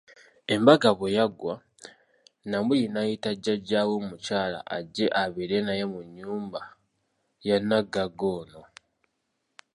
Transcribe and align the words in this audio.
Embaga 0.53 0.89
bwe 0.97 1.09
yaggwa, 1.17 1.55
Namuli 2.49 2.85
n'ayita 2.89 3.31
jjaja 3.35 3.79
we 3.87 3.93
omukyala 3.99 4.59
ajje 4.75 5.05
abeere 5.23 5.57
naye 5.67 5.83
mu 5.91 5.99
nnyumba 6.07 6.61
ya 7.47 7.57
naggagga 7.67 8.25
ono. 8.39 8.61